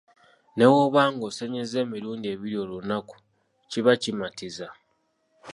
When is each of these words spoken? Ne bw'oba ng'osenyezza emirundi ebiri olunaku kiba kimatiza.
Ne 0.55 0.65
bw'oba 0.69 1.01
ng'osenyezza 1.13 1.77
emirundi 1.85 2.25
ebiri 2.33 2.57
olunaku 2.63 3.15
kiba 3.71 3.93
kimatiza. 4.01 4.67